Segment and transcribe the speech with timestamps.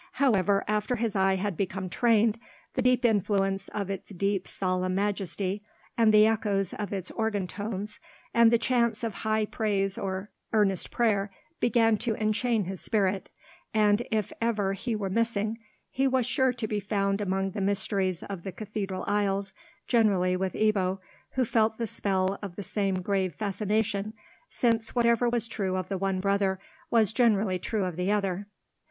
[0.13, 2.39] However after his eye had become trained,
[2.73, 5.61] the deep influence of its dim solemn majesty,
[5.95, 7.99] and of the echoes of its organ tones,
[8.33, 11.29] and chants of high praise or earnest prayer,
[11.59, 13.29] began to enchain his spirit;
[13.75, 15.59] and, if ever he were missing,
[15.91, 19.53] he was sure to be found among the mysteries of the cathedral aisles,
[19.85, 20.97] generally with Ebbo,
[21.33, 24.15] who felt the spell of the same grave fascination,
[24.49, 26.59] since whatever was true of the one brother
[26.89, 28.47] was generally true of the other.